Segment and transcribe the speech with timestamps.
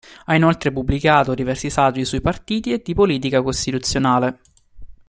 [0.25, 4.39] Ha inoltre pubblicato diversi saggi sui partiti e di politica costituzionale.